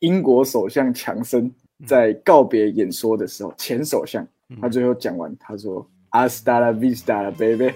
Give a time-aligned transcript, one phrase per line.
[0.00, 1.52] 英国首相强森
[1.84, 4.24] 在告别演说的时候，前首相
[4.60, 7.72] 他最后讲完，他说 “Hasta la vista, baby”，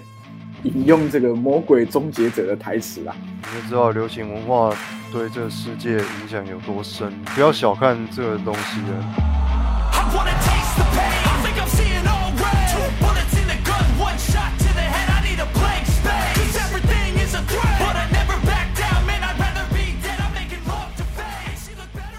[0.63, 3.13] 引用这个魔鬼终结者的台词啦。
[3.41, 4.73] 你就知道流行文化
[5.11, 10.52] 对这个世界影响有多深，不要小看这个东西啊。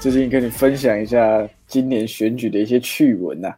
[0.05, 3.55] 最近跟你分享一下今年选举的一些趣闻呐、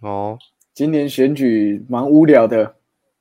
[0.00, 0.36] 哦，
[0.74, 2.64] 今年选举蛮无聊的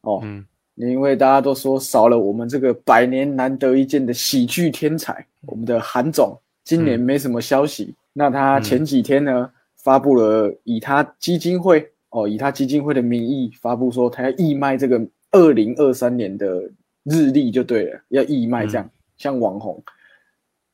[0.01, 0.43] 哦，嗯，
[0.73, 6.35] 因为大家都说少了我们这个百年难得一见的喜剧天才，我们的韩总。
[6.63, 7.93] 今年没什么消息。
[8.13, 16.63] 那他前几天呢，发布了以他基金会哦，以他基金会的名义发布说他要义卖这个二零二三年的
[17.03, 19.79] 日历就对了，要义卖这样，像网红。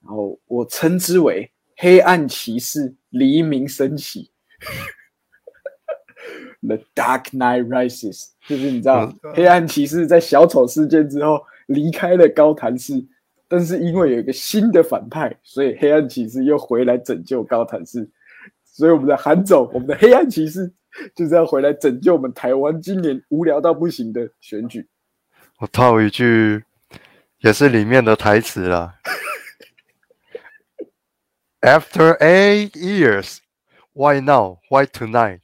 [0.06, 1.51] 然后我称之为
[1.82, 4.30] 黑暗骑士黎明升起。
[6.62, 13.04] The Dark Knight Rises，就是你知道，黑暗骑士在小丑事件之后离开了高谭市，
[13.48, 18.08] 但是因为有一个新的反派，所以黑暗骑士又回来拯救高谭市。
[18.64, 20.72] 所以我们的韩总，我们的黑暗骑士
[21.16, 24.88] 就是要回来拯救我们台湾今年无聊到不行的选举。
[25.58, 26.64] 我套一句，
[27.40, 28.94] 也是里面的台词啦。
[31.64, 33.40] After eight years,
[33.94, 34.60] why now?
[34.70, 35.42] Why tonight?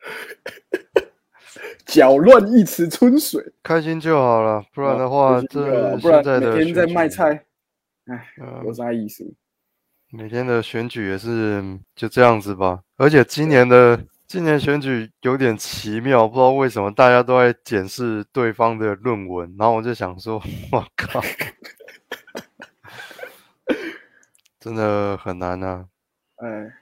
[1.84, 7.44] 搅乱一池春水，开心就好了，不然的话，就这是不然现在的每天在卖，菜，
[8.06, 9.24] 哎，呃有啥意思？
[10.10, 11.62] 每天的选举也是
[11.96, 12.80] 就这样子吧。
[12.96, 21.20] 而且今年的今年选举有点奇妙，不知道为什么大家都在检视对方的论文，然后我就想说， 我靠，
[24.66, 25.86] 真的很难啊。
[26.38, 26.72] 哎，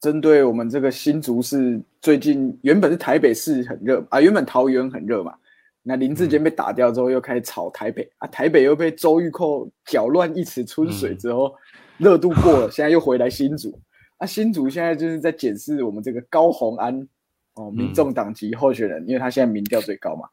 [0.00, 5.34] 针对我们这个新竹市，最近原本是台北市很热啊，原本桃园很热嘛，
[5.82, 11.54] 那林志坚被打掉之后，又开始炒台北啊，台北又被周玉蔻搅乱一池春水之后，
[11.98, 13.78] 热度过了，现在又回来新竹
[14.16, 17.06] 啊，新竹现在就是在检视我们这个高虹安
[17.52, 20.26] 哦，民众党籍候选人，因为他现在民调最高嘛。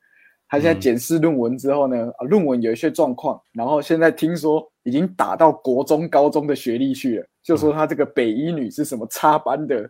[0.49, 9.89] 他现在检视论文之后呢，啊，论文有一些状况，然后现在听说已经打到国中、高中的学历去了，就说他这个北一女是什么插班的，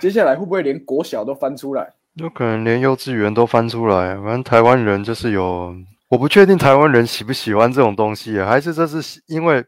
[0.00, 1.92] 接下来会不会连国小都翻出来？
[2.14, 5.74] 有可能连幼稚园都翻出来，反正台湾人就是有，
[6.08, 9.64] 我不确定台湾人喜不喜欢这种东西啊，还是这是因为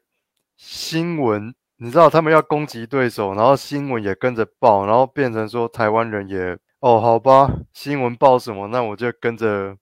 [0.57, 9.75] 新闻，你知道他们要攻击对手，然后新闻也跟着报，然后变成说台湾人也哦，好吧，新闻报什么，那我就跟着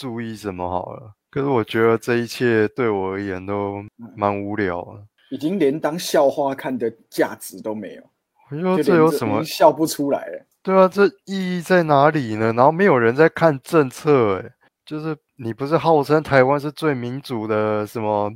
[0.00, 1.12] 注意什么好了。
[1.30, 3.84] 可是我觉得这一切对我而言都
[4.16, 5.04] 蛮无聊的。
[5.30, 8.02] 已经连当笑话看的价值都没有，
[8.50, 9.44] 我说这这有什么？
[9.44, 10.46] 笑不出来了。
[10.62, 12.52] 对啊，这意义在哪里呢？
[12.54, 14.50] 然后没有人在看政策，哎，
[14.84, 18.32] 就是你不是号称台湾是最民主的什么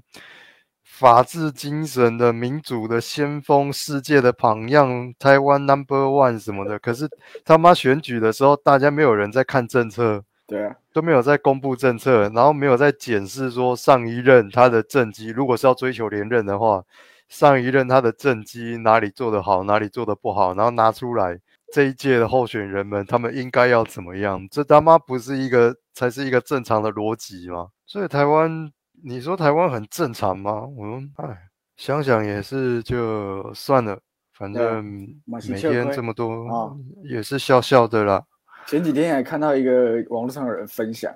[0.84, 7.08] 法治精神的民主的先锋、世界的榜样，台湾 Number One 什么的，可是
[7.44, 16.84] 他妈选举的时候，大家没有人在看政策，对啊，都没有在公布政策，然后没有在检视说上一任他的政绩，如果是要追求连任的话，
[17.28, 21.36] 上一任他的政绩哪里做得好，哪里做得不好，然后拿出来
[21.72, 27.66] 这一届的候选人们他们应该要怎么样，这他妈不是一个才是一个正常的逻辑吗？
[27.86, 28.70] 所以台湾，
[29.02, 30.64] 你说台湾很正常吗？
[30.76, 31.36] 我们，哎，
[31.76, 33.98] 想想也是，就算了，
[34.32, 34.84] 反正
[35.24, 36.70] 每天这么多，啊
[37.02, 38.22] 也是笑笑的啦。
[38.66, 41.14] 前几天还看到一个网络上有人分享，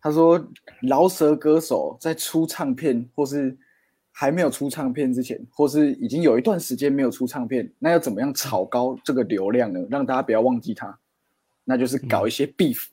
[0.00, 0.42] 他说
[0.80, 3.56] 饶舌歌手在出唱片或是
[4.10, 9.80] 还没有出唱片之前，或是已经有一段时间没有出唱片，那要怎么样炒高这个流量呢？
[9.90, 10.98] 让大家不要忘记他，
[11.64, 12.86] 那就是搞一些 beef。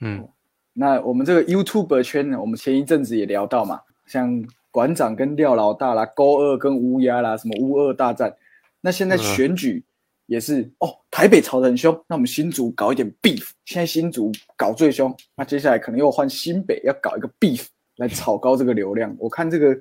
[0.00, 0.26] 嗯
[0.72, 8.34] 那我们这个 YouTube 圈呢，我们前一阵子也聊到嘛，像馆长跟廖老大啦，勾二跟乌鸦啦，什么乌二大战。
[8.80, 9.84] 那现在选举
[10.26, 13.50] 也是、哦，台北吵得很凶，那我们新竹搞一点 beef。
[13.64, 17.66] 现在新竹搞最凶，那接下来可能又换新北要搞一个 beef
[17.96, 19.14] 来炒高这个流量。
[19.18, 19.78] 我看这个，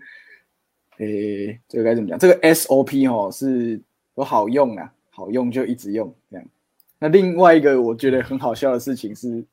[0.98, 2.20] 诶，这个该怎么讲？
[2.20, 3.80] 这个 SOP 哦是
[4.14, 6.46] 都好用啊，好用就一直用这样。
[7.00, 9.44] 那另外一个我觉得很好笑的事情是，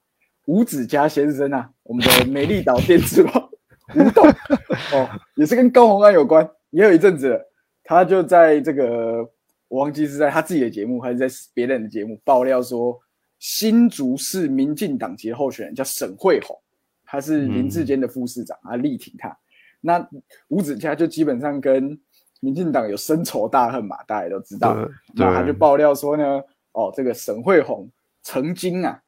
[0.47, 3.51] 吴子嘉先生啊，我们的美丽岛电子报
[3.95, 4.27] 吴董
[4.93, 7.41] 哦，也是跟高虹安有关，也有一阵子，
[7.85, 9.27] 他就在这个
[9.69, 12.99] 我忘记是在他自己的节目还是在别人的节目爆料说，
[13.39, 16.59] 新竹市民进党籍的候选人叫沈惠宏，
[17.05, 19.37] 他是林志坚的副市长，他力挺他。
[19.81, 20.09] 那
[20.49, 21.99] 吴子嘉就基本上跟
[22.41, 24.75] 民进党有深仇大恨嘛，大家也都知道。
[24.75, 26.43] 对那他就爆料说呢，
[26.73, 27.89] 哦，这个沈惠宏
[28.23, 29.01] 曾经啊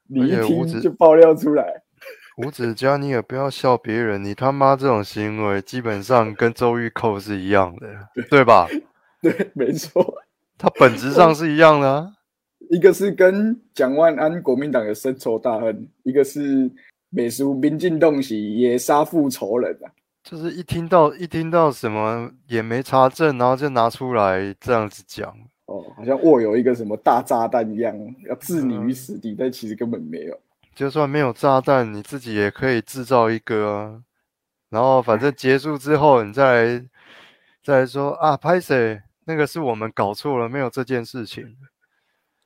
[0.07, 1.81] 你一听就爆料出来。
[2.37, 7.87] 吴子嘉，你也不要笑别人，你他妈这种行为基本上跟周玉蔻是一样的，
[8.29, 8.67] 对吧？
[9.21, 10.21] 对，没错，
[10.57, 12.11] 他本质上是一样的、啊。
[12.71, 16.69] 一个是跟蒋万安国民党有深仇大恨，一个是
[17.09, 19.91] 美苏民进动喜也杀父仇人啊。
[20.23, 25.29] 就是一听到一听到什么也没查证，然后就拿出来这样子讲，
[25.67, 27.95] 哦，好像握有一个什么大炸弹一样，
[28.27, 30.35] 要置你于死地，但其实根本没有。
[30.73, 34.01] 就算没有炸弹，你自己也可以制造一个啊。
[34.71, 36.85] 然后反正结束之后，你再来
[37.63, 38.99] 再来说啊，拍谁？
[39.25, 41.57] 那个是我们搞错了，没有这件事情。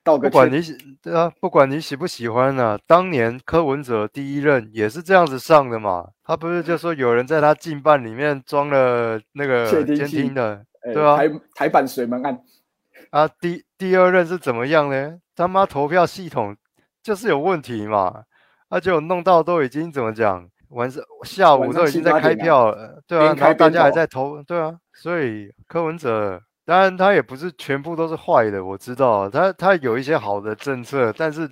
[0.02, 6.10] 道个歉不管你喜对啊，不管你喜不喜欢啊，当年柯文哲第一任也是这样子上的嘛。
[6.24, 12.40] 他不是就说有人在他进办里面装了那个监听的，哎对啊台台版水门案，
[13.10, 15.20] 啊，第第二任是怎么样呢？
[15.36, 16.56] 他妈投票系统
[17.04, 18.24] 就是有问题嘛，
[18.70, 31.50] 而且我弄到都已经怎么讲，晚上下午都已经在开票了，对啊，然后大家还在投，对啊，所以柯文哲当然他也不是全部都是坏的，我知道他他有一些好的政策，但是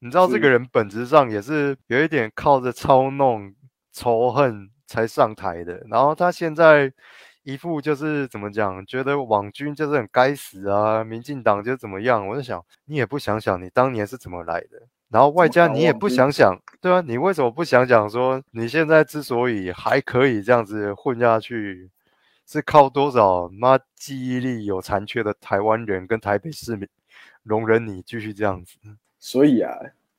[0.00, 3.54] 你知道这个人本质上也是有一点靠着操弄
[3.90, 6.92] 仇恨才上台的，然后他现在。
[7.42, 12.28] 一副就是怎么讲，觉得网军就是很该死啊，民进党就怎么样。
[12.28, 21.90] 我就想，你也不想想你当年是怎么来的，然后外加你也不想想，对啊，你为什么不想想说你现在之所以还可以这样子混下去，
[22.50, 26.88] 是靠多少妈记忆力有残缺的台湾人跟台北市民
[27.44, 28.74] 容忍你继续这样子？
[29.20, 29.72] 所以啊，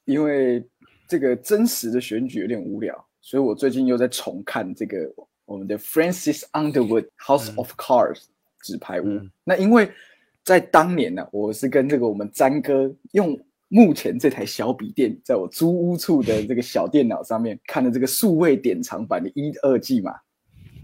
[0.06, 0.66] 因为
[1.10, 8.24] 这个真实的选举有点无聊，所以我最近又在重看这个我们的 Francis Underwood House of Cards
[8.62, 9.08] 纸牌屋。
[9.08, 9.92] 嗯那因为
[10.46, 20.16] 在当年呢、我是跟这个我们詹哥用目前这台小笔电，在我租屋处的这个小电脑上面看的这个数位典藏版的一二季嘛，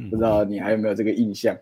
[0.09, 1.57] 不知道你还有没有这个印象？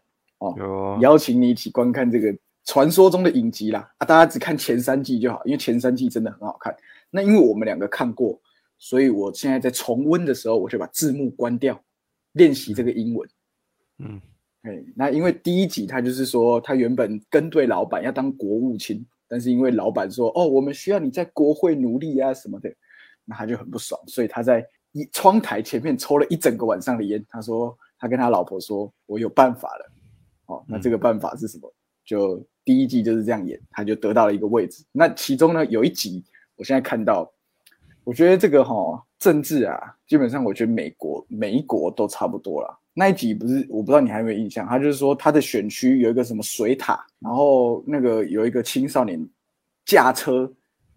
[0.57, 4.05] 有啊邀请你一起观看这个传说中的影集啦啊！
[4.05, 6.75] 大家只看前三季就好，因为前三季真的很好看。
[7.09, 8.39] 那因为我们两个看过，
[8.77, 11.79] 所以我现在在重温的时候，我就把字幕关掉，
[12.33, 13.29] 练习这个英文。
[13.99, 14.21] 嗯，
[14.63, 22.71] 哎，那因为第一集他就是说，他原本跟对老板要当国务卿，但是因为老板说，哦，我们需要你在国会努力啊什么的，
[23.23, 27.25] 那他就很不爽，所以他在一窗台前面抽了一整个晚上的烟。
[27.29, 27.75] 他说，
[28.05, 29.91] 他跟他老婆说，我有办法了。
[30.45, 31.73] 哦，那这个办法是什么？
[32.05, 34.85] 就第一季就是这样演，他就得到了一个位置。
[34.91, 36.23] 那其中呢，有一集
[36.55, 37.27] 我现在看到，
[38.03, 39.75] 我觉得这个哈、政治啊，
[40.07, 42.79] 基本上我觉得美国每一国都差不多了。
[42.93, 49.19] 那一集不是我不知道你还有没有印象，他就是说他的选区有一个什么水塔，然后那个有一个青少年
[49.83, 50.41] 驾车，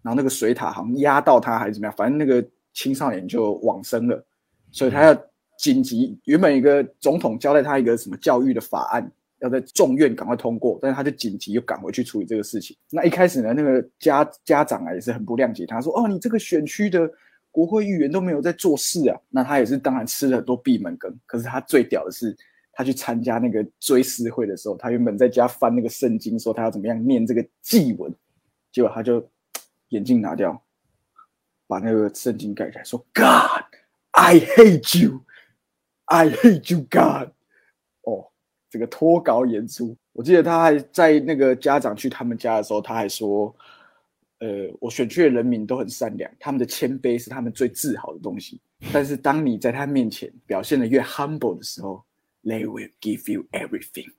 [0.03, 4.23] 然后那个水塔好像压到他还是怎么样，反正那个青少年就往生了，
[4.69, 5.19] 所以他要
[5.59, 9.11] 紧急，原本一个总统交代他一个什么教育的法案，
[9.41, 12.77] 要在众院赶快通过，但是他就紧急又赶回去处理这个事情。
[12.89, 17.11] 那一开始呢，那个家家长啊也是很不谅解他，说：“哦，你这个选区的
[17.51, 21.13] 国会议员都没有在做事啊。”那他也是当然吃了很多闭门羹。
[21.25, 22.33] 可是他最屌的是，
[22.71, 28.09] 他去参加那个追思会的时候，他原本在家翻那个圣经，说他要怎么样念这个祭文，
[28.71, 29.29] 结果他就
[29.89, 30.63] 眼镜拿掉，
[31.67, 33.65] 把那个圣经盖起来，说：“God,
[34.11, 35.21] I hate you,
[36.09, 37.31] I hate you, God。”
[38.03, 38.29] 哦，
[38.69, 43.55] 这个脱稿演出，我记得他还在那个家长去他们家的时候，他还说
[44.39, 44.47] ：“呃，
[44.79, 48.59] 我选区的人民都很善良，他们的谦卑是他们最自豪的东西。
[48.93, 52.03] 但是当你在他面前表现的越 humble 的时候
[52.43, 54.11] ，they will give you everything。”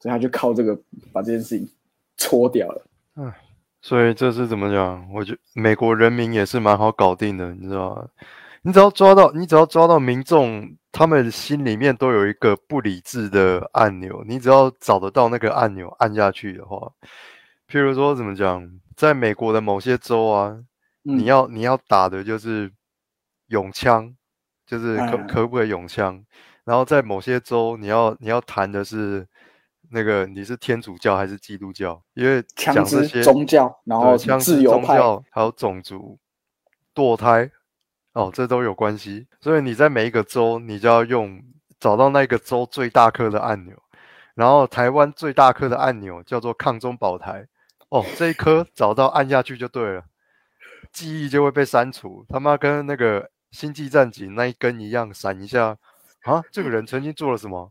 [0.00, 0.78] 所以他就靠这个
[1.12, 1.66] 把这件事情
[2.18, 2.86] 搓掉了。
[3.80, 5.10] 所以这是怎么讲？
[5.14, 8.08] 我觉美国人民也是蛮好搞定的，你知道吗？
[8.66, 16.90] 你只要抓到，你只要抓到民众，他们心里面都有一个不理智的按钮，你只要找得到那个按钮按下去的话，
[17.68, 18.66] 譬如说怎么讲，
[18.96, 20.56] 在美国的某些州啊，
[21.04, 21.18] 嗯。
[21.18, 22.72] 你要你要打的就是
[23.48, 24.14] 永枪，
[24.66, 26.24] 就是可嗯可不可以永枪，
[26.64, 29.26] 然后在某些州你要你要谈的是
[29.90, 34.98] 那个你是天主教还是基督教，因为讲这些宗教，然后自由派，
[35.30, 36.18] 还有种族、
[36.94, 37.50] 堕胎，
[38.14, 39.28] 哦，这都有关系。
[39.40, 41.40] 所以你在每一个州，你就要用
[41.78, 43.76] 找到那个州最大颗的按钮。
[44.34, 47.46] 然后台湾最大颗的按钮叫做抗中保台，
[47.90, 50.04] 哦，这一颗找到按下去就对了，
[50.90, 52.26] 记忆就会被删除。
[52.28, 55.76] 他妈跟那个星际战警那一根一样，闪一下
[56.22, 57.70] 啊，这个人曾经做了什么？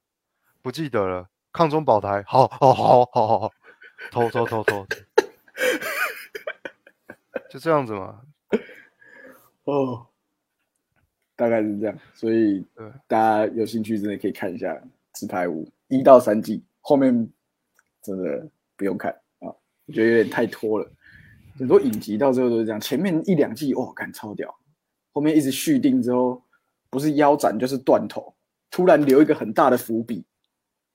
[0.61, 1.27] 不记得了。
[1.51, 3.51] 抗中保台，好，好，好，好，好，好，
[4.09, 4.87] 偷偷偷偷，
[7.51, 8.21] 就这样子嘛。
[9.65, 10.07] 哦，
[11.35, 14.73] 大概是这样，所以对大家有兴趣真的可以看一下
[15.13, 17.27] 《纸牌屋》一到三季，后面
[18.01, 19.47] 真的不用看啊，
[19.85, 20.91] 我觉得有点太拖了。
[21.57, 24.53] 很多影集到最后都是这样，前面一两季哇，感超屌，
[25.11, 26.41] 后面一直续订之后，
[26.89, 28.33] 不是腰斩就是断头，
[28.71, 30.25] 突然留一个很大的伏笔，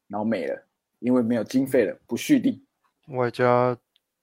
[0.09, 0.67] 然后没了，
[0.99, 2.61] 因为没有经费了，不续订。
[3.09, 3.77] 外加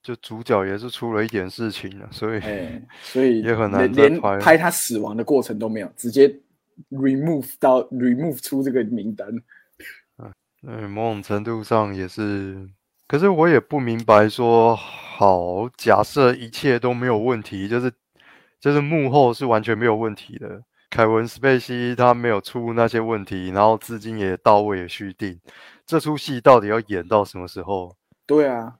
[0.05, 6.27] 就主角也是出了一点事情了，所以哎，所以也很难连拍拍他死亡的过程都没有，直接
[6.91, 9.27] remove 到 remove 出这个名单。
[10.62, 12.69] 嗯，某种程度上也是。
[13.07, 17.91] 可是我也不明白说，好，假设一切都没有问题，就是
[18.59, 20.62] 就是幕后是完全没有问题的。
[20.91, 25.39] 凯文·史贝西他没有出那些问题，然后资金也到位，也续订。
[25.85, 27.95] 这出戏到底要演到什么时候？
[28.25, 28.75] 对啊，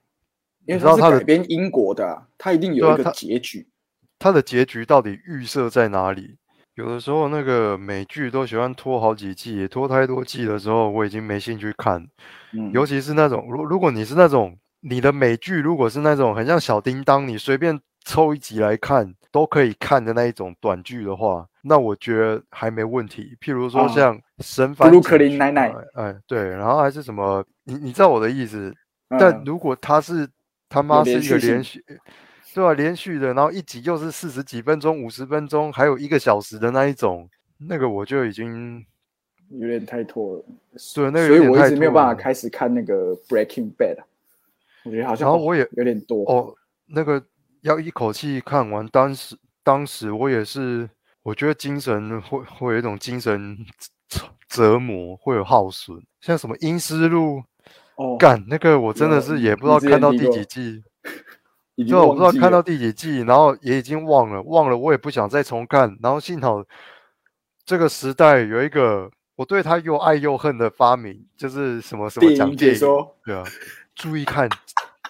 [0.66, 3.66] 因为你知道他的它是改编英国的、啊，它一定有一个结局。
[4.18, 6.36] 它的结局到底预设在哪里？
[6.74, 12.06] 有的时候那个美剧都喜欢拖好几季，拖太多季的时候，我已经没兴趣看。
[12.52, 23.36] 嗯，尤其是那种，如如果你是那种你的美剧，如果是那种很像小叮当，你随便抽一集来看都可以看的那一种短剧的话，那我觉得还没问题。
[23.40, 28.74] 譬如说啊像《神布鲁克林局奶奶哎，哎对，然后还是什么，你你知道我的意思？
[29.08, 30.28] 但嗯如果它是
[30.68, 31.84] 他妈是一个连续，
[32.54, 38.84] 对吧、连续的，然后一集又是四十几分钟、五十分钟，还有一个小时的那一种，那个我就已经
[39.50, 40.44] 有点太拖了，
[40.94, 43.98] 对那个所以我一直没有办法开始看那个 Breaking Bad，
[44.84, 46.24] 我觉得好像哦然后我也有点多。
[46.24, 46.54] 哦，
[46.86, 47.22] 那个
[47.60, 50.88] 要一口气看完，当时当时我也是，
[51.22, 53.56] 我觉得精神会会有一种精神
[54.08, 56.00] 折折磨，会有耗损。
[56.20, 57.38] 像什么《阴尸路》，
[57.96, 60.82] 哦，干那个我真的是也不知道看到第几季，
[61.76, 65.96] 对啊，我不知道看到第几季，然后也已经忘了，忘了我也不想再重看。
[66.02, 66.64] 然后幸好
[67.64, 73.16] 这个时代有一个我对他又爱又恨的发明，就是什么什么讲，解说。
[73.24, 73.42] 对啊，
[73.94, 74.48] 注意看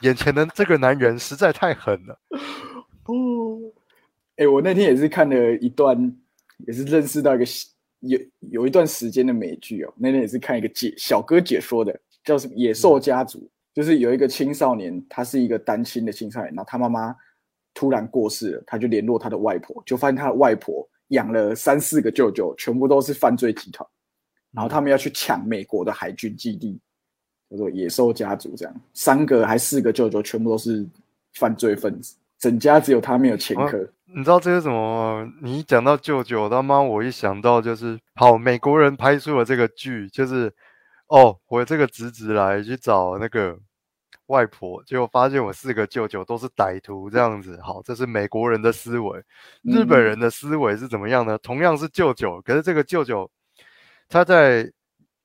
[0.02, 2.18] 眼前的这个男人实在太狠了。
[3.06, 3.58] 哦，
[4.36, 6.16] 哎、我那天也是看了一段，
[6.66, 7.68] 也是认识到一个喜
[8.00, 8.18] 有
[8.50, 9.92] 有一段时间的美剧哦。
[9.96, 13.38] 那天也是看一个解小哥解说的，叫什么《野兽家族》，
[13.72, 17.16] 就是有一个青少年，他是一个单亲的青少年，然后他妈妈
[17.72, 23.88] 突然过世了，他就联络他的外婆，就发现他的外婆养了三四个舅舅，全部都是犯罪集团，
[24.52, 26.78] 然后他们要去抢美国的海军基地，
[27.48, 30.84] 叫做野兽家族，这样三个还四个舅舅全部都是
[31.34, 33.88] 犯罪分子，整家只有他没有前啊科。
[34.06, 35.32] 你知道这是什么吗？
[35.42, 40.50] 你一讲到舅舅，他妈我一想到就是，好，美国人拍出了这个剧，就是
[41.08, 43.56] 哦，我这个侄子来去找那个
[44.26, 47.60] 外婆，结果发现我四个舅舅都是歹徒这样子。
[47.62, 49.18] 好，这是美国人的思维，
[49.62, 51.38] 日本嗯人的思维是怎么样呢？
[51.38, 53.30] 同样是舅舅，可是这个舅舅
[54.08, 54.72] 他在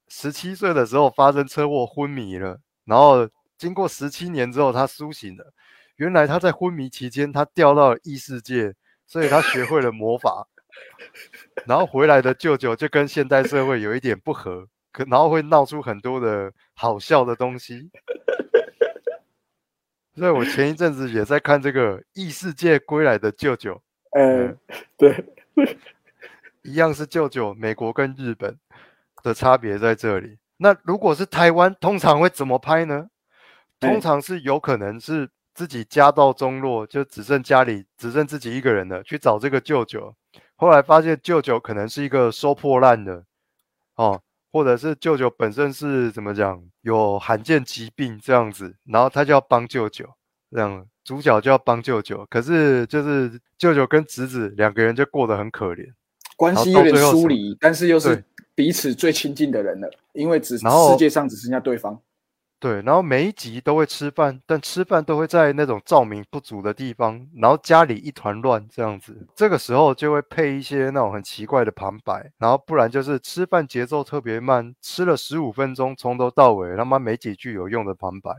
[0.07, 5.53] 十七岁的时候发生车祸昏迷了，然后经过十七年之后他苏醒了。
[5.95, 8.73] 原来他在昏迷期间他掉到了异世界，
[9.05, 10.47] 所以他学会了魔法。
[11.65, 17.89] 然后回来的舅舅就跟现代社会有一点不合，可然后会闹出很多的好笑的东西。
[20.13, 23.81] 所以我前一阵子也在看这个异世界归来的舅舅，
[24.11, 24.57] 呃嗯，
[24.97, 25.25] 对，
[26.63, 28.57] 一样是舅舅，美国跟日本
[29.23, 30.37] 的差别在这里。
[30.57, 33.07] 那如果是台湾，通常会怎么拍呢？
[33.79, 40.13] 通哎常是有可能是自己家道中落，就只剩家里只剩自己一个人了，去找这个舅舅。
[40.55, 43.23] 后来发现舅舅可能是一个收破烂的，
[43.95, 44.21] 哦，
[44.51, 50.05] 或者是舅舅本身是怎么讲，有罕见疾病这样子，然后他就要帮舅舅，
[50.51, 52.25] 这样主角就要帮舅舅。
[52.29, 55.91] 可是就是舅舅跟侄子两个人就过得很可怜。
[56.35, 58.23] 关系有点疏离，但是又是
[58.55, 60.65] 彼此最亲近的人了，因为只世
[60.97, 62.01] 界上只剩下对方。
[62.61, 69.27] 对，然后每一集都会吃饭，但吃饭都会在那种照明不足的地方，然后家里一团乱这样子。
[69.35, 78.31] 这个时候就会配一些那种很奇怪的旁白，然后不然就是吃饭节奏特别慢，吃了十五分钟，从头到尾他妈没几句有用的旁白，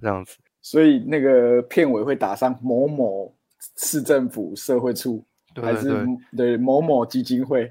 [0.00, 0.38] 这样子。
[0.62, 3.36] 所以那个片尾会打上某某
[3.76, 5.22] 市政府社会处，
[5.62, 7.70] 还是对某某基金会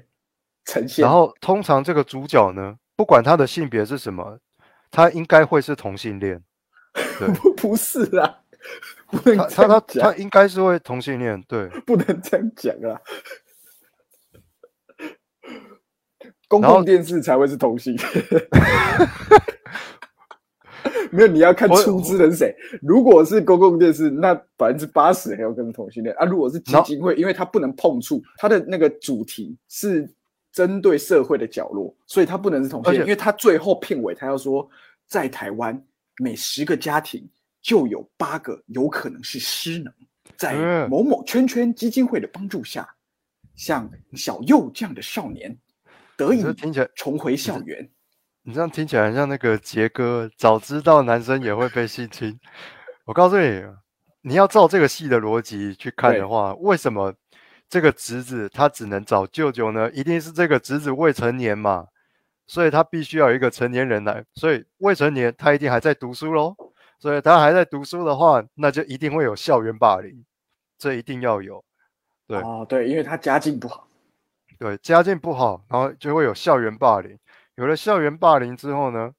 [0.66, 1.02] 呈现。
[1.02, 4.38] 然后通常这个主角呢，不管他的性别是什么，
[4.90, 6.42] 他应该会是同性恋。
[7.18, 8.38] 对，不不是啊，
[9.10, 11.42] 不能他他他应该是会同性恋。
[11.46, 13.00] 对，不能这样讲啊。
[16.48, 17.96] 公共电视才会是同性，
[21.10, 22.54] 没有你要看出资人是谁。
[22.80, 26.24] 如果是公共电视，那百分之八十还有跟同性恋啊。
[26.24, 30.08] 如果是基金会，因为它不能碰触，它的那个主题是
[30.56, 34.66] 针对社会的角落，所以他不能是同性因为他最后片尾他要说，
[35.06, 35.78] 在台湾
[36.16, 37.28] 每十个家庭
[37.60, 39.92] 就有八个有可能是失能，
[40.38, 42.88] 在嗯某某圈圈基金会的帮助下，
[43.54, 45.54] 像小右这样的少年
[46.16, 47.86] 得以听起来重回校园。
[48.42, 52.34] 你这样听起来很像那个杰哥，早知道男生也会被性侵。
[53.04, 53.62] 我告诉你，
[54.22, 57.12] 你要照这个戏的逻辑去看的话，为什么
[57.68, 59.90] 这个侄子他只能找舅舅呢？
[59.92, 61.86] 一定是这个侄子未成年嘛，
[62.46, 64.24] 所以他必须要有一个成年人来。
[64.34, 66.54] 所以未成年他一定还在读书喽，
[66.98, 70.24] 所以他还在读书的话，那就一定会有校园霸凌，
[70.78, 71.64] 这一定要有。
[72.26, 73.88] 对哦，对，因为他家境不好。
[74.58, 77.18] 对，家境不好，然后就会有校园霸凌。
[77.56, 79.12] 有了校园霸凌之后呢，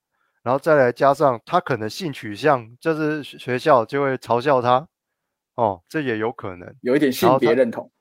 [0.44, 4.88] 然后再来加上他可能性取向，就是学学校就会嘲笑他，
[5.56, 6.74] 哦，这也有可能。
[6.82, 7.92] 有一点性别认同，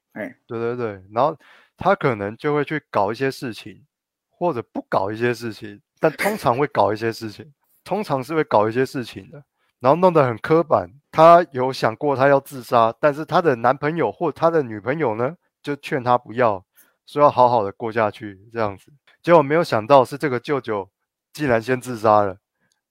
[0.46, 1.36] 对对对，然后
[1.76, 3.84] 他可能就会去搞一些事情，
[4.30, 7.52] 或者不搞一些事情，但通常会搞一些事情，
[7.84, 9.44] 通常是会搞一些事情的，
[9.80, 10.88] 然后弄得很刻板。
[11.12, 16.64] 他有想过他要自杀，但是他的男朋友或他的女朋友呢，就劝他不要，
[17.06, 18.92] 说要好好的过下去这样子。
[19.22, 20.88] 结果没有想到是这个舅舅
[21.32, 22.36] 竟然先自杀了，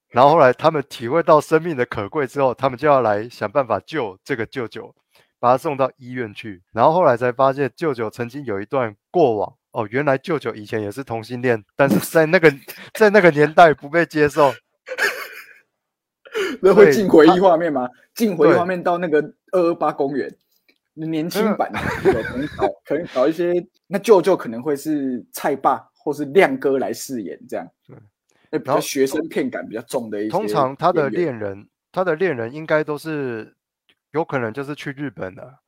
[0.08, 4.94] 然后后来他们体会到生命的可贵之后，他们就要来想办法救这个舅舅。
[5.46, 12.52] 把他送到医院去，然后后来才发现舅舅曾经有一段过往哦，原来舅舅以前也是同性恋，但是在那个
[12.94, 14.52] 在那个年代不被接受，
[16.60, 17.88] 那会对进回忆他画面吗？
[18.12, 19.20] 进回忆对画面到那个
[19.52, 20.28] 二二八公园，
[20.94, 21.78] 年轻版的
[22.12, 27.96] 有可能搞可能搞一些，那舅舅可能会是蔡爸或是亮哥来饰演这样，对
[28.50, 33.54] 那比较学生片感比较重的一些通常他的恋人，他的恋人应该都是
[34.16, 35.58] 有可能就是去日本的，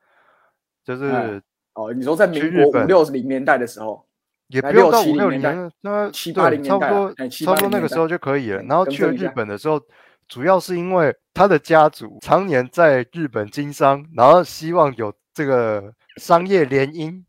[0.83, 1.43] 就是哎
[1.75, 4.09] 哦，你说在民去日本国五六零年代的时候，
[4.47, 8.61] 也不用到6 70五六年代零，那7对80年差不多哎差不80年代多那个时候就可以了。
[8.61, 9.79] 哎然后去了日本的时候，
[10.27, 17.23] 主要是因为他的家族常年在日本经商，然后希望有这个商业联姻，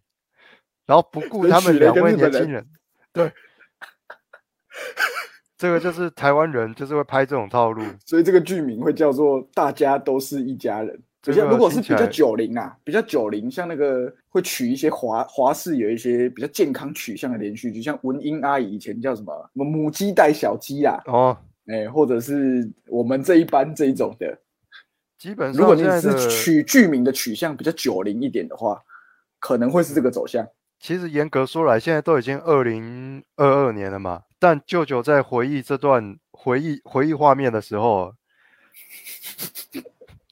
[0.85, 2.65] 然后不顾他们两位年轻人，
[3.11, 3.31] 对，
[5.57, 11.03] 这个就是台湾人就是会拍这种套路，所以这个剧名会叫做“大家都是一家人”。
[11.21, 21.37] 比较如果是比较九零啊，比较九零，像那个会取一些华华视有一些比较健康取向的连续剧，像文英阿姨以前叫什么什么母鸡带小鸡啊，哦。
[21.67, 24.35] 哎、或者是我们这一班这一种的。
[25.19, 28.81] 基本上如果你是取剧名的取向比较九零一点的话，
[29.39, 30.47] 可能会是这个走向。
[30.79, 34.23] 其实严格说来，现在都已经二零二二年了嘛。
[34.39, 38.15] 但舅舅在回忆这段回忆回忆画面的时候，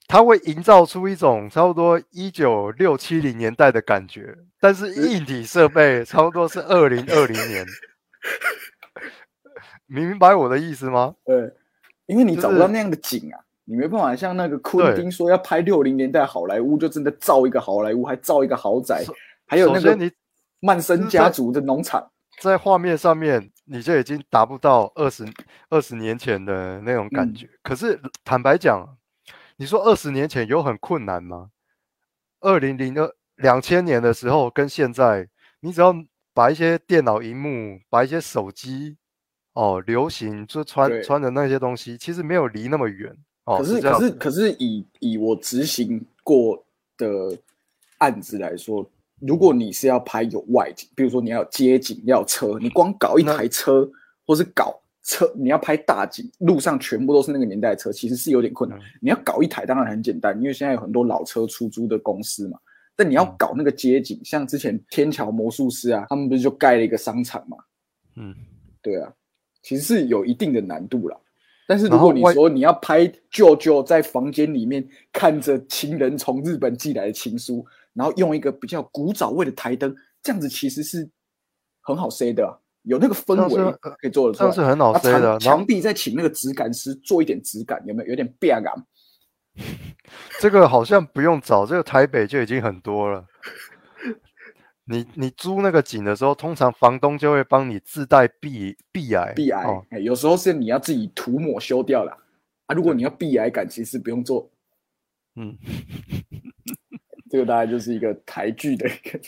[0.07, 7.65] 它会营造出一种差不多一九六七零年代的感觉，但是硬体设备差不多是二零二零年。
[9.87, 11.15] 你 明白我的意思吗？
[11.25, 11.53] 对，
[12.05, 19.13] 因为你找不到那样的景啊，你没办法像那个昆对汀说要拍六零年代好莱坞，就真的造一个好莱坞，还造一个豪宅首，
[19.45, 20.11] 还有那个
[20.61, 22.09] 曼森家族的农场。
[22.39, 25.25] 在画面上面，你就已经达不到二十
[25.69, 27.49] 二十年前的那种感嗯觉。
[27.63, 28.87] 可是坦白讲，
[29.57, 31.49] 你说二十年前有很困难吗？
[32.39, 35.27] 二零零二两千年的时候跟现在，
[35.61, 35.93] 你只要
[36.33, 38.97] 把一些电脑荧幕、把一些手机
[39.53, 43.57] 哦流行就穿穿的那些东西，其实没有离那么远哦。
[43.57, 46.63] 可是可是可是以以我执行过
[46.95, 47.35] 的
[47.97, 48.87] 案子来说，
[49.19, 53.89] 如果你是要拍有外景，比如说你要有街景，要有车，你光搞一台车，
[54.27, 58.77] 或是搞车，你要拍大景，路上全部都是那个年代的车，其实是有点困难。
[58.77, 62.59] 嗯你要搞一台当然很简单，因为现在有很多老车出租的公司嘛。
[62.93, 67.57] 但你要嗯搞那个街景，像之前天桥魔术师啊，他们不是就盖了一个商场嘛？
[68.17, 68.35] 嗯，
[68.81, 69.09] 对啊，
[69.63, 71.17] 其实是有一定的难度啦。
[71.67, 81.09] 但是如果你说你要拍舅舅在房间里面看着情人从日本寄来的情书，然后用一个比较古早味的台灯，这样子其实是
[81.81, 82.51] 很好 say 的、啊，
[82.87, 84.51] 有那个氛围呃可以做得出来。
[84.51, 85.37] 是很好塞的。
[85.39, 88.09] 墙壁再请那个质感师做一点质感，有没有？
[88.09, 88.73] 有点变感。
[90.39, 93.25] 这个好像不用找，这个台北就已经很多了。
[94.85, 102.15] 你你租那个景的时候，通常房东就会帮你自带壁壁癌，壁癌、哦，哎有时候是你要自己涂抹修掉啦。
[102.67, 102.75] 啊。
[102.75, 104.49] 如果你要壁癌感，其实不用做。
[105.35, 105.57] 嗯，
[107.29, 109.19] 这个大概就是一个台剧的一个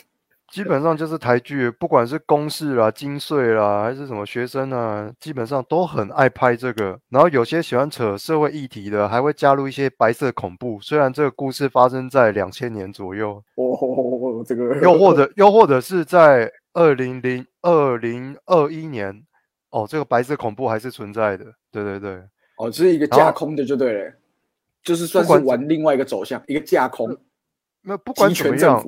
[0.51, 6.99] 基本上就是台剧，不管是公式啦、金穗啦，还是什么学生啊，基本上都很爱拍这个。
[7.09, 10.79] 然后有些喜欢扯社会议题的，还会加入一些白色恐怖。
[10.81, 19.23] 虽然这个故事发生在两千年左右，哦， 这个又或者又或者是在二零零二零二一年，
[19.69, 21.45] 哦，这个白色恐怖还是存在的。
[21.71, 22.21] 对对对。
[22.57, 24.13] 哦，是一个架空的就对了，
[24.83, 27.15] 就是算是玩另外一个走向，一个架空，
[27.83, 28.85] 那不管集怎么样。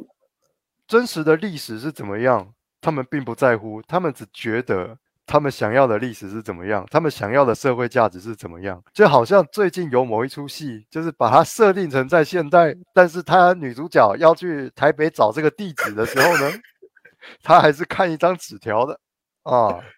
[0.92, 8.84] 真实的历史是怎么样，他们并不在乎，他们只觉得他们想要的历史是怎么样，他们想要的社会价值是怎么样。
[8.94, 16.52] 就好像最近有某一出戏，就是把它设定成在现代，但是他女主角要去台北找这个地址的时候呢，
[17.42, 19.00] 他还是看一张纸条的
[19.44, 19.80] 啊。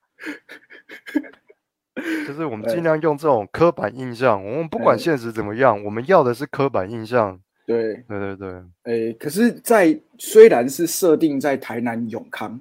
[2.28, 7.40] 就是我们尽量用这种刻板印象，我们不管现实怎么样，我们要的是刻板印象。
[7.65, 12.60] 对，对对对，诶，可是在，虽然是设定在台南永康，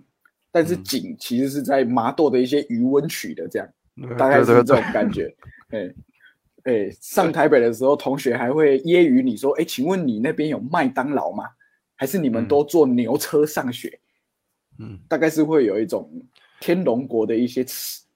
[0.50, 3.68] 但是嗯景其实是在麻豆的一些渔温区的，这样
[4.00, 5.34] 对大概是这种感觉。
[5.70, 5.94] 诶
[6.64, 11.44] 诶，上台北的时候，同学还会揶揄你说：“诶，请问你那边有麦当劳吗？
[11.96, 13.98] 还是你们嗯都坐牛车上学？”
[14.78, 14.96] 嗯。
[15.08, 16.08] 大概是会有一种
[16.60, 17.64] 天龙国的一些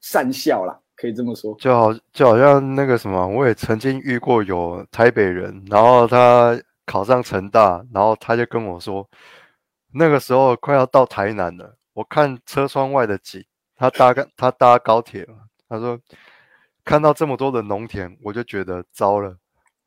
[0.00, 1.56] 善笑啦，可以这么说。
[1.58, 9.06] 就好就好像那个什么，我也曾经遇过有台北人，然后他考上成大，然后他就跟我说，
[9.92, 13.44] 那个时候快要到台南了，我看车窗外的景，
[13.76, 16.00] 他搭个他搭高铁嘛，他说
[16.84, 19.36] 看到这么多的农田，我就觉得糟了，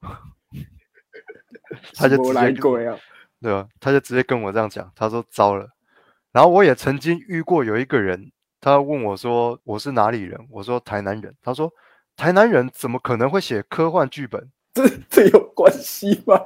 [1.95, 2.97] 他就直接鬼啊！
[3.41, 3.67] 对吧？
[3.79, 5.65] 他就直接跟我这样讲，他说糟了。
[6.31, 11.71] 然后我也曾经遇过有一个人，他问我说我是哪里人，我说台南人，他说
[12.17, 14.51] 台南人怎么可能会写科幻剧本？
[14.73, 16.37] 这这有关系吗？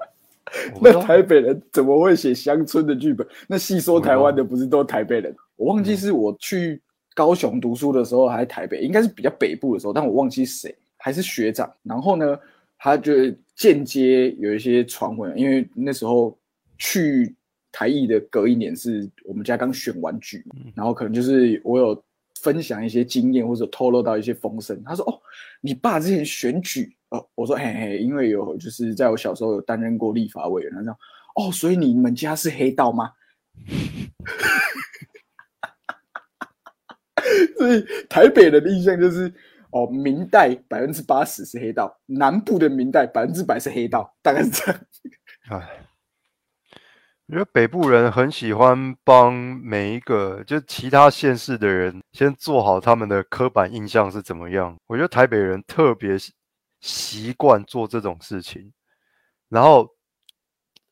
[0.82, 3.26] 那台北人怎么会写乡村的剧本？
[3.48, 5.36] 那细说台湾的不是都台北人？
[5.56, 6.82] 我忘记是我去
[7.16, 11.72] 高雄读书的时候还是台北，应该是比较北部的时候，但我忘记谁，还是学长。
[11.84, 12.40] 然后呢，
[12.78, 13.14] 他就
[13.56, 16.38] 间接有一些传闻，因为那时候
[16.78, 17.36] 去
[17.72, 22.04] 台艺的隔一年是我们家刚选完举，然后可能就是我有
[22.42, 24.82] 分享一些经验或者透露到一些风声。
[24.84, 25.20] 他说：“哦，
[25.62, 30.92] 你爸之前选举。”哦，我说：“嘿嘿，因为有就是在我小时候有担任过立法委员。”他说
[31.38, 33.12] ：“哦，所以你们家是黑道吗？”
[37.56, 39.32] 所以台北人的印象就是，
[39.70, 44.82] 哦，明代百分之八十是黑道，南部的明代百分之百是黑道，大概是这样。
[45.52, 45.86] 唉，
[47.28, 54.76] 我觉得北部人很喜欢帮每一个就其他县市的人先做好他们的刻板印象是怎么样。
[54.88, 56.18] 我觉得台北人特别
[56.84, 58.74] 习习惯做这种事情，
[59.48, 59.90] 然后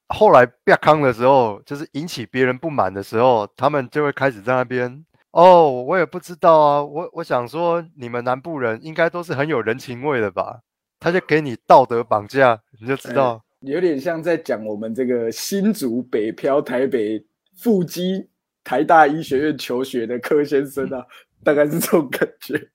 [0.07, 5.05] 后来变康的时候，就是引起别人不满的时候，他们就会开始在那边。
[5.31, 10.61] 哦，我也不知道啊，我我想说，你们南部人应该都是很有人情味的吧？
[10.99, 13.43] 他就给你道德绑架，你就知道。
[13.59, 17.25] 有点像在讲我们这个新竹北漂台北
[17.55, 18.29] 腹肌
[18.63, 21.05] 台大医学院求学的柯先生啊，
[21.43, 22.69] 大概是这种感觉。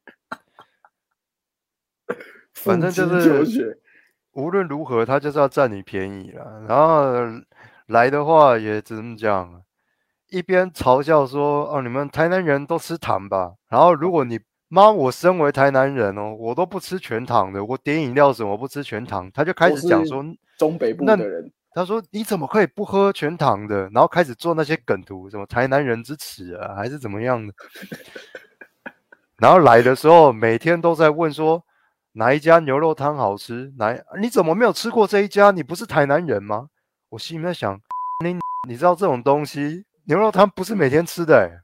[2.57, 3.07] 反正就
[3.45, 3.79] 是，
[4.33, 6.65] 无论如何，他就是要占你便宜了。
[6.67, 7.13] 然后
[7.87, 9.63] 来的话也只能讲，
[10.31, 20.25] 一边嘲笑说：“哦，你们台南人都吃糖吧？”然后如果你妈，我身为台南人哦，我都不吃全糖的，我点饮料什么不吃全糖，他就开始讲说，
[20.59, 23.83] 中北部那的人，他说你怎么可以不喝全糖的？
[23.91, 27.55] 然后开始做那些梗图，什么台南人之耻啊，还是怎么样的？
[29.39, 31.63] 然后来的时候每天都在问说
[32.17, 33.71] 哪一家牛肉汤好吃？
[33.77, 35.51] 哪一你怎么没有吃过这一家？
[35.51, 36.69] 你不是台南人吗？
[37.11, 37.79] 我心里面在想，
[38.25, 38.35] 你
[38.67, 41.61] 你知道这种东西牛肉汤不是每天吃的、欸，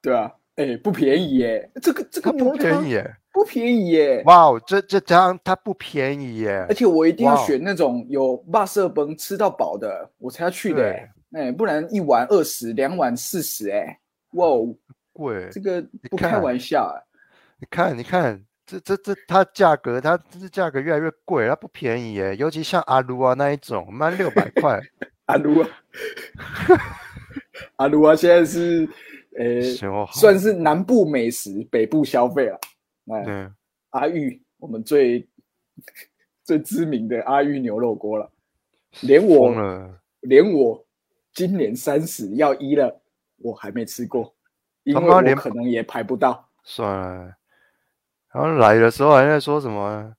[0.00, 13.98] 对啊，哎，不便宜耶，这个这个不便宜耶、不便宜耶，哇哦，这这汤它不便宜耶、而且我一定要选那种有霸色崩吃到饱的，我才要去的耶，哎，不然一碗二十，两碗四十，哎，
[14.32, 14.74] 哇哦，
[15.12, 15.48] 贵。
[15.52, 16.96] 这个不开玩笑啊，
[17.60, 22.34] 你看，你看，这这这，它价格，它这价格越来越贵，它不便宜耶。
[22.36, 24.80] 尤其像阿鲁啊那一种，卖六百块，
[25.26, 25.68] 阿卢啊，
[27.76, 28.88] 阿卢啊，现在是
[29.38, 29.60] 呃，
[30.12, 32.58] 算是南部美食，北部消费了。
[33.12, 33.50] 哎，对，
[33.90, 35.28] 阿玉，我们最
[36.42, 38.30] 最知名的阿玉牛肉锅了，
[39.02, 39.52] 连我。
[40.24, 40.82] 连我
[41.34, 42.98] 今年三十要一了，
[43.36, 44.34] 我还没吃过，
[44.84, 46.48] 因为我可能也排不到。
[46.62, 47.36] 算了，
[48.34, 50.12] 然后来的时候还在说什么？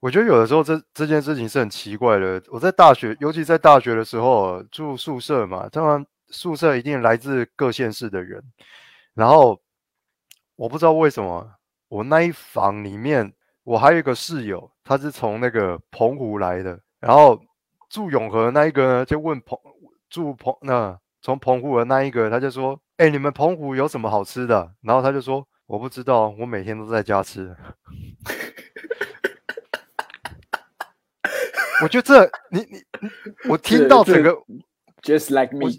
[0.00, 2.42] 我觉得有的时候这这件事情是很奇怪的。
[2.48, 8.42] 我在大学，尤其在大学的时候住宿舍嘛，当然宿舍一定来自各县市的人。
[9.14, 9.58] 然后
[10.56, 11.50] 我不知道为什么，
[11.88, 13.32] 我那一房里面
[13.64, 17.40] 我还有一个室友，他是从那个澎湖来的，然后
[17.88, 19.58] 住永和那一个呢，就问澎
[20.08, 27.54] 住澎那从澎湖的那一个，他就说：“哎、你们澎湖有什么好吃的？”然后他就说：“我不知道，我每天都在家吃。”
[31.80, 33.08] 我觉得这你你你，
[33.48, 34.36] 我听到整个
[35.00, 35.70] Just like me，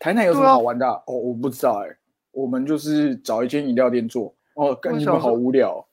[0.00, 1.96] 台南有什么好玩的啊、哦，我不知道哎、
[2.32, 4.34] 我们就是找一间饮料店做。
[4.54, 5.86] 哦，跟你们好无聊哦。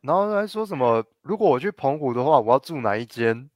[0.00, 3.50] 然后还说什么，如果我去澎湖的话，我要住哪一间？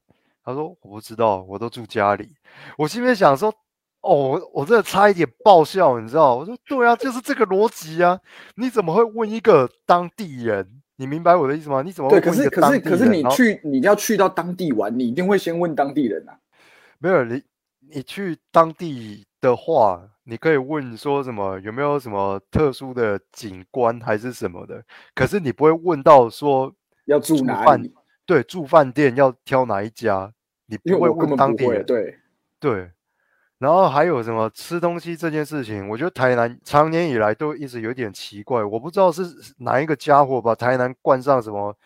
[0.44, 2.34] 他说我不知道，我都住家里。
[2.76, 3.54] 我心里面想说，
[4.00, 6.36] 哦，我我真的差一点爆笑，你知道？
[6.36, 8.18] 我说对啊，就是这个逻辑啊！
[8.56, 10.80] 你怎么会问一个当地人？
[10.96, 11.82] 你明白我的意思吗？
[11.82, 12.84] 你怎么会对，可问一是可个当地人？
[12.84, 16.38] 是可是你去你要去到当地玩，你一定会先问当地人啊。
[16.98, 17.42] 没有你，
[17.92, 24.82] 你去当地的话，你可以问说什么有没有什么特殊的景观还是什么的，
[25.14, 26.72] 可是你不会问到说
[27.06, 27.92] 要住哪里？
[28.26, 30.32] 对住饭店要挑哪一家，
[30.66, 31.36] 你不会问。
[31.36, 31.84] 当地人。
[31.86, 32.18] 对，
[32.60, 32.90] 对，
[33.58, 39.22] 然后还有什么吃东西这件事情，我觉得台南长年以来都一直有点奇怪，我不知道是
[39.58, 41.76] 哪一个家伙把台南冠上什么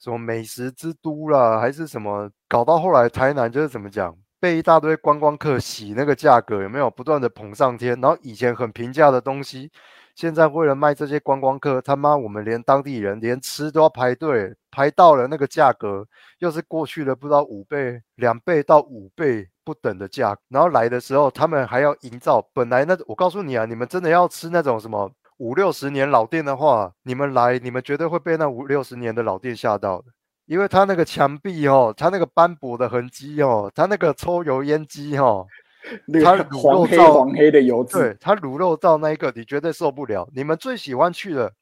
[0.00, 8.00] 什么美食之都啦，还是什么，搞到后来台南就是怎么讲，被一大堆观光客洗那个价格，有没有不断的捧上天？
[8.00, 9.70] 然后以前很平价的东西，
[10.14, 16.06] 现在为了卖这些观光客，他妈我们连当地人连吃都要排队，排到了那个价格，
[16.38, 30.04] 又是过去的不知道五倍、两倍到五倍不等的价格，然后来的时候他们还要营造本来那我告诉你啊，你们真的要吃那种什么五六十年老店的话，你们来你们绝对会被那五六十年的老店吓到的。
[30.46, 35.46] 因为他那个墙壁哦，他那个斑驳的痕迹哦，他那个抽油烟机哦，
[36.06, 40.28] 那它个黄黑卤肉燥黄黑的油脂，对，它卤肉到那一个你绝对受不了。
[40.34, 41.52] 你们最喜欢去的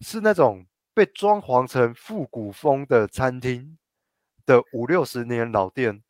[0.00, 3.76] 是那种被装潢成复古风的餐厅
[4.46, 6.02] 的五六十年老店，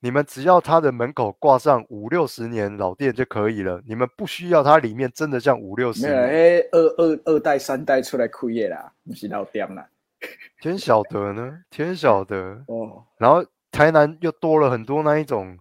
[0.00, 6.16] 你们只要它的门口挂上五六十年老店就可以了，你们不需要它里面真的像五六十年。
[6.16, 9.86] 哎，二二二代三代出来开业啦，不是老店啦。
[10.62, 12.62] 天晓得呢，天晓得。
[12.68, 15.58] 哦，然后台南又多了很多那一种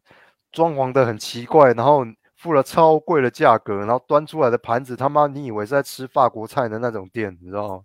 [0.52, 7.84] 装潢的很奇怪，然后付了超贵的价格，然后端出来的盘子他妈你以为是在吃法国菜的那种店，你知道吗？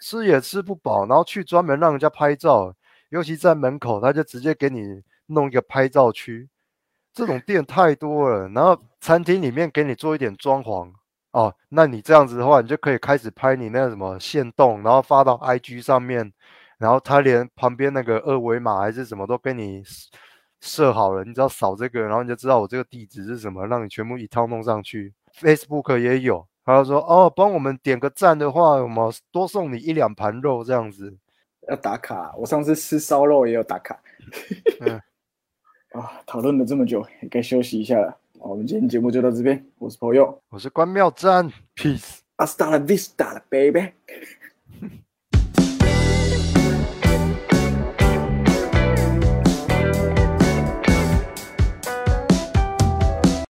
[0.00, 2.74] 吃也吃不饱，然后去专门让人家拍照，
[3.10, 6.48] 尤其在门口他就直接给你弄一个拍照区，
[7.14, 8.48] 这种店太多了。
[8.48, 10.90] 然后餐厅里面给你做一点装潢。
[11.30, 16.30] 哦，那你这样子的话，你就可以开始拍你那什么线动，然后发到 IG 上面，
[16.78, 19.82] 然后他连旁边那个二维码还是什么都给你
[20.62, 25.12] 设设好了，你只要扫这个，然后你就知道我这个地址是什么，让你全部一套弄上去。
[25.34, 31.16] Facebook 也有，他就说哦，帮我们点个赞的话，我们多送你一两盘肉这样子。
[31.68, 32.32] 要打卡。
[32.36, 34.00] 我上次吃烧肉也有打卡。
[34.80, 35.00] 嗯
[36.00, 38.16] 啊，讨论了这么久，也该休息一下了。
[38.40, 42.20] 好我们今天节目就到这边，我是朋友，我是关妙赞，peace。
[42.36, 42.56] 阿斯